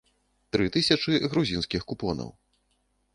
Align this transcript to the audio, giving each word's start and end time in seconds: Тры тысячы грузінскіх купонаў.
Тры 0.55 0.69
тысячы 0.77 1.19
грузінскіх 1.33 1.85
купонаў. 1.91 2.33